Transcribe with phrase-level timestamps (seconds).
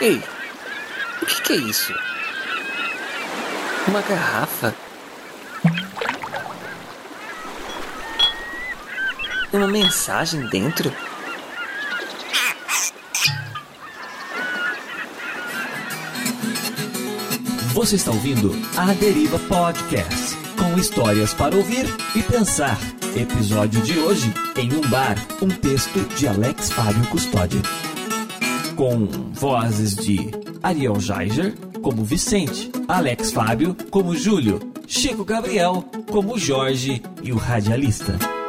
[0.00, 0.18] Ei,
[1.20, 1.92] o que, que é isso?
[3.86, 4.74] Uma garrafa?
[9.52, 10.90] Uma mensagem dentro?
[17.74, 21.84] Você está ouvindo A Deriva Podcast, com histórias para ouvir
[22.16, 22.78] e pensar.
[23.14, 27.60] Episódio de hoje, em um bar, um texto de Alex Fábio Custódio.
[28.80, 30.30] Com vozes de
[30.62, 31.52] Ariel Geiger
[31.82, 38.39] como Vicente, Alex Fábio como Júlio, Chico Gabriel como Jorge e o radialista.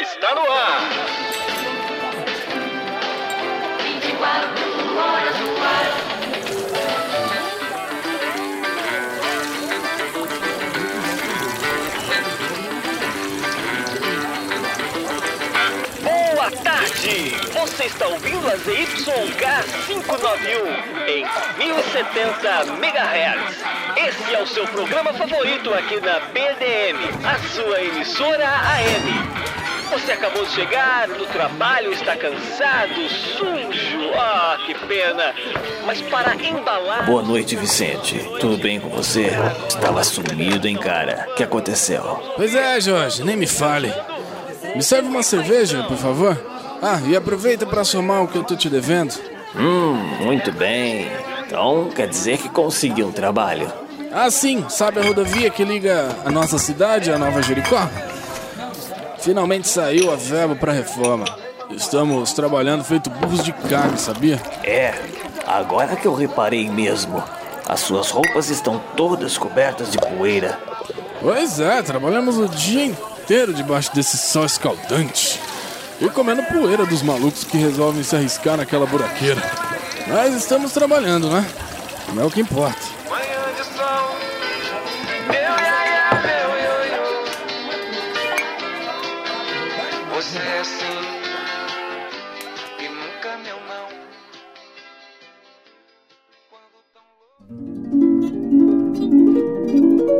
[0.00, 0.80] Está no ar.
[3.82, 6.10] 24 horas no ar.
[16.02, 17.36] Boa tarde!
[17.52, 18.86] Você está ouvindo a ZYK
[19.86, 21.26] 591 em
[21.58, 23.62] 1070 MHz.
[23.96, 29.29] Esse é o seu programa favorito aqui na BDM, a sua emissora AM.
[29.90, 34.12] Você acabou de chegar no trabalho, está cansado, sujo.
[34.16, 35.34] Ah, que pena.
[35.84, 37.06] Mas para embalar.
[37.06, 38.18] Boa noite, Vicente.
[38.38, 39.30] Tudo bem com você?
[39.68, 41.26] Estava sumido, hein, cara?
[41.30, 42.02] O que aconteceu?
[42.36, 43.92] Pois é, Jorge, nem me fale.
[44.76, 46.38] Me serve uma cerveja, por favor?
[46.80, 49.14] Ah, e aproveita para somar o que eu tô te devendo.
[49.56, 51.10] Hum, muito bem.
[51.44, 53.70] Então quer dizer que conseguiu um trabalho.
[54.12, 57.88] Ah, sim, sabe a rodovia que liga a nossa cidade à Nova Jericó?
[59.22, 61.26] Finalmente saiu a verba para reforma.
[61.70, 64.40] Estamos trabalhando feito burros de carne, sabia?
[64.64, 64.94] É,
[65.46, 67.22] agora que eu reparei mesmo.
[67.68, 70.58] As suas roupas estão todas cobertas de poeira.
[71.20, 75.38] Pois é, trabalhamos o dia inteiro debaixo desse sol escaldante.
[76.00, 79.42] E comendo poeira dos malucos que resolvem se arriscar naquela buraqueira.
[80.08, 81.46] Mas estamos trabalhando, né?
[82.14, 82.99] Não é o que importa.
[97.50, 100.19] Thank you.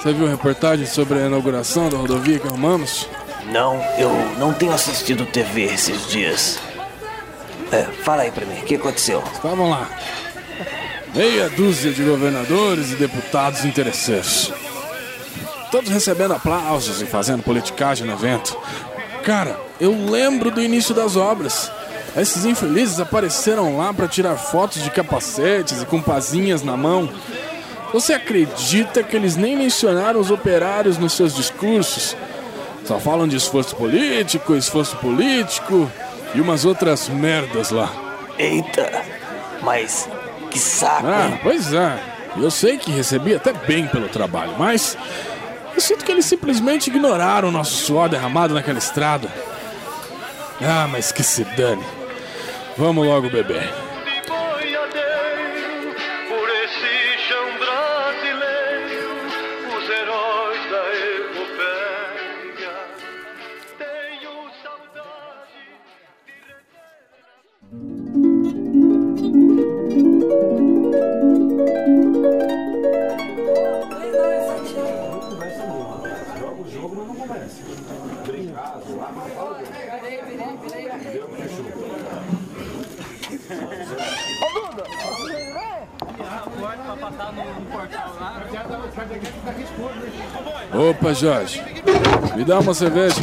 [0.00, 3.08] Você viu a reportagem sobre a inauguração da rodovia que arrumamos?
[3.46, 6.58] Não, eu não tenho assistido TV esses dias.
[7.74, 9.20] É, fala aí pra mim, o que aconteceu?
[9.32, 9.90] Estavam lá.
[11.12, 14.52] Meia dúzia de governadores e deputados interesseiros.
[15.72, 18.56] Todos recebendo aplausos e fazendo politicagem no evento.
[19.24, 21.68] Cara, eu lembro do início das obras.
[22.16, 27.12] Esses infelizes apareceram lá para tirar fotos de capacetes e com pazinhas na mão.
[27.92, 32.16] Você acredita que eles nem mencionaram os operários nos seus discursos?
[32.84, 35.90] Só falam de esforço político, esforço político
[36.34, 37.90] e umas outras merdas lá.
[38.38, 39.02] Eita!
[39.62, 40.08] Mas
[40.50, 41.40] que saco, Ah, hein?
[41.42, 41.98] pois é.
[42.36, 44.96] Eu sei que recebi até bem pelo trabalho, mas
[45.74, 49.28] eu sinto que eles simplesmente ignoraram o nosso suor derramado naquela estrada.
[50.60, 51.84] Ah, mas que se dane.
[52.76, 53.72] Vamos logo beber.
[77.24, 77.28] Ô,
[84.52, 84.84] Duda!
[90.90, 91.62] Opa, Jorge.
[92.36, 93.16] Me dá uma cerveja.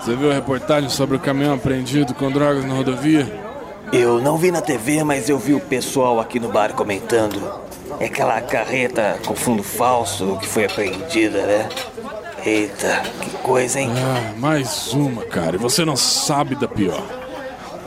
[0.00, 3.40] Você viu a reportagem sobre o caminhão apreendido com drogas na rodovia?
[3.92, 7.40] Eu não vi na TV, mas eu vi o pessoal aqui no bar comentando.
[8.00, 11.68] É aquela carreta com fundo falso que foi apreendida, né?
[12.44, 13.90] Eita, que coisa, hein?
[13.96, 15.56] Ah, mais uma, cara.
[15.56, 17.02] E você não sabe da pior.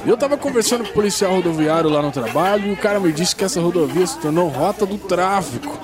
[0.05, 3.35] Eu tava conversando com o policial rodoviário lá no trabalho e o cara me disse
[3.35, 5.77] que essa rodovia se tornou rota do tráfico.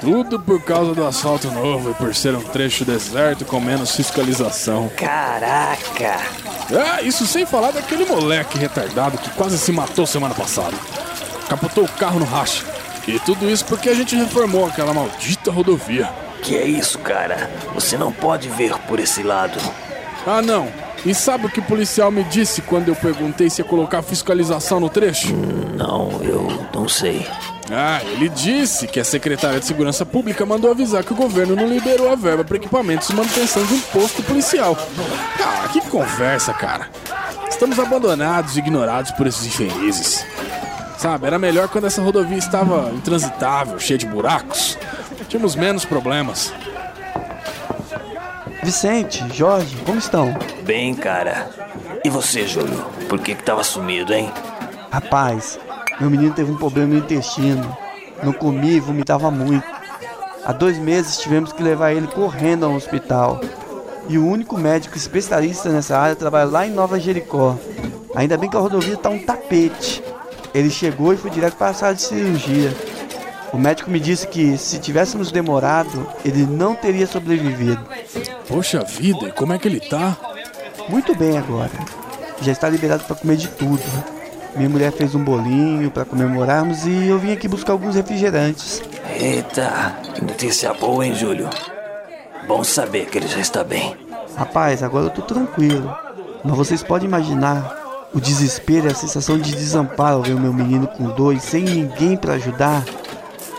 [0.00, 4.90] Tudo por causa do asfalto novo e por ser um trecho deserto com menos fiscalização.
[4.96, 6.18] Caraca!
[6.70, 10.76] Ah, isso sem falar daquele moleque retardado que quase se matou semana passada.
[11.48, 12.64] Capotou o carro no racha.
[13.06, 16.25] E tudo isso porque a gente reformou aquela maldita rodovia.
[16.42, 17.50] Que é isso, cara?
[17.74, 19.58] Você não pode ver por esse lado.
[20.26, 20.68] Ah, não.
[21.04, 24.80] E sabe o que o policial me disse quando eu perguntei se ia colocar fiscalização
[24.80, 25.34] no trecho?
[25.76, 27.26] Não, eu não sei.
[27.70, 31.68] Ah, ele disse que a secretária de Segurança Pública mandou avisar que o governo não
[31.68, 34.76] liberou a verba para equipamentos de manutenção de um posto policial.
[35.40, 36.88] Ah, que conversa, cara.
[37.48, 40.24] Estamos abandonados e ignorados por esses infelizes.
[40.98, 44.78] Sabe, era melhor quando essa rodovia estava intransitável, cheia de buracos.
[45.28, 46.52] Tínhamos menos problemas.
[48.62, 50.34] Vicente, Jorge, como estão?
[50.62, 51.48] Bem, cara.
[52.04, 52.84] E você, Júlio?
[53.08, 54.32] Por que que tava sumido, hein?
[54.90, 55.58] Rapaz,
[56.00, 57.76] meu menino teve um problema no intestino.
[58.22, 59.66] Não comia e vomitava muito.
[60.44, 63.40] Há dois meses tivemos que levar ele correndo ao hospital.
[64.08, 67.56] E o único médico especialista nessa área trabalha lá em Nova Jericó.
[68.14, 70.02] Ainda bem que a rodovia tá um tapete.
[70.54, 72.72] Ele chegou e foi direto para a sala de cirurgia.
[73.52, 77.80] O médico me disse que se tivéssemos demorado, ele não teria sobrevivido.
[78.48, 80.16] Poxa vida, como é que ele tá?
[80.88, 81.70] Muito bem agora.
[82.42, 83.82] Já está liberado para comer de tudo.
[84.54, 88.82] Minha mulher fez um bolinho para comemorarmos e eu vim aqui buscar alguns refrigerantes.
[89.18, 91.48] Eita, que notícia boa, hein, Júlio?
[92.46, 93.96] Bom saber que ele já está bem.
[94.36, 95.94] Rapaz, agora eu tô tranquilo.
[96.44, 100.52] Mas vocês podem imaginar o desespero e a sensação de desamparo ao ver o meu
[100.52, 102.84] menino com dor e sem ninguém para ajudar.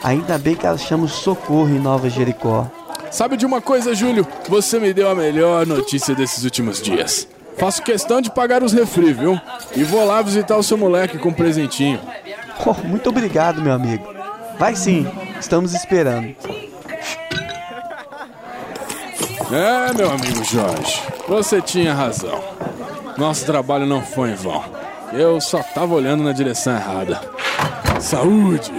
[0.03, 2.69] Ainda bem que achamos socorro em Nova Jericó.
[3.11, 4.27] Sabe de uma coisa, Júlio?
[4.47, 7.27] Você me deu a melhor notícia desses últimos dias.
[7.57, 9.39] Faço questão de pagar os refri, viu?
[9.75, 11.99] E vou lá visitar o seu moleque com um presentinho.
[12.65, 14.07] Oh, muito obrigado, meu amigo.
[14.59, 15.07] Vai sim,
[15.39, 16.35] estamos esperando.
[19.51, 22.43] É, meu amigo Jorge, você tinha razão.
[23.17, 24.63] Nosso trabalho não foi em vão.
[25.13, 27.21] Eu só tava olhando na direção errada.
[27.99, 28.71] Saúde!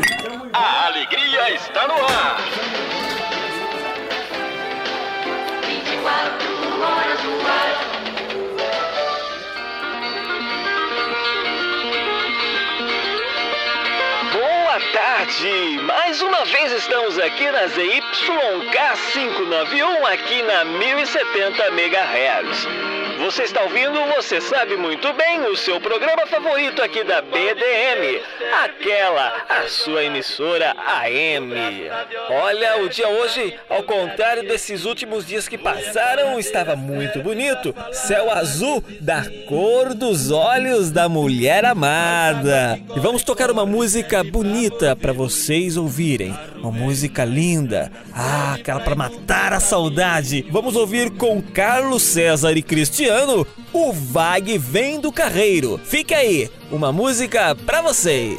[14.93, 15.81] Tarde!
[15.83, 22.69] Mais uma vez estamos aqui na ZYK591 aqui na 1070 MHz.
[23.19, 28.23] Você está ouvindo, você sabe muito bem, o seu programa favorito aqui da BDM,
[28.63, 31.51] aquela, a sua emissora AM.
[32.31, 37.75] Olha, o dia hoje, ao contrário desses últimos dias que passaram, estava muito bonito.
[37.91, 42.79] Céu azul da cor dos olhos da mulher amada.
[42.95, 46.35] E vamos tocar uma música bonita para vocês ouvirem.
[46.57, 47.91] Uma música linda.
[48.13, 50.47] Ah, aquela para matar a saudade.
[50.51, 55.81] Vamos ouvir com Carlos César e Cristiano, o Vague Vem do Carreiro.
[55.85, 58.39] Fica aí, uma música para vocês.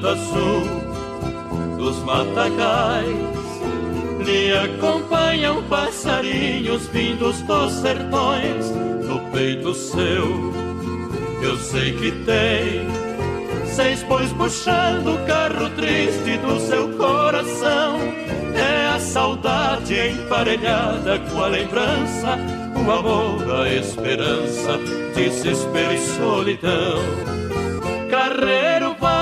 [0.00, 3.30] Estrada sul dos matagais.
[4.24, 8.70] Lhe acompanham passarinhos vindos dos sertões,
[9.06, 10.52] no peito seu,
[11.42, 12.86] eu sei que tem
[13.66, 17.98] seis bois puxando o carro triste do seu coração.
[18.54, 22.38] É a saudade emparelhada com a lembrança,
[22.76, 24.78] o amor, a esperança,
[25.14, 27.40] desespero e solidão.
[28.10, 29.19] Carreiro vai,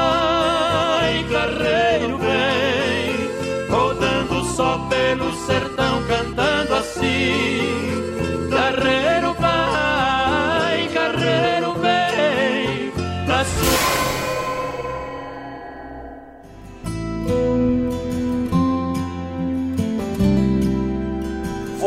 [8.51, 9.99] Carreiro carreiro.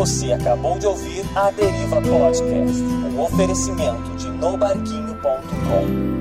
[0.01, 6.20] Você acabou de ouvir a Deriva Podcast, um oferecimento de nobarquinho.com.